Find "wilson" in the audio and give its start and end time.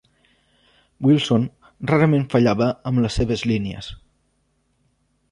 1.07-1.43